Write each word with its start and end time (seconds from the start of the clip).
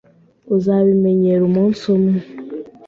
Uzabimenyera 0.55 1.41
umunsi 1.49 1.81
umwe. 1.95 2.17